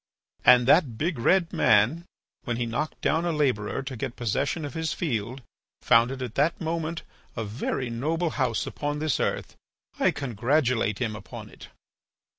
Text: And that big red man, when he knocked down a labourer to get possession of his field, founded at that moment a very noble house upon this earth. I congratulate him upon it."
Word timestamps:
And 0.43 0.67
that 0.67 0.97
big 0.97 1.19
red 1.19 1.53
man, 1.53 2.05
when 2.43 2.57
he 2.57 2.65
knocked 2.65 3.01
down 3.01 3.23
a 3.23 3.31
labourer 3.31 3.83
to 3.83 3.95
get 3.95 4.15
possession 4.15 4.65
of 4.65 4.73
his 4.73 4.93
field, 4.93 5.43
founded 5.83 6.23
at 6.23 6.33
that 6.33 6.59
moment 6.59 7.03
a 7.35 7.43
very 7.43 7.91
noble 7.91 8.31
house 8.31 8.65
upon 8.65 8.97
this 8.97 9.19
earth. 9.19 9.55
I 9.99 10.09
congratulate 10.09 10.97
him 10.97 11.15
upon 11.15 11.51
it." 11.51 11.67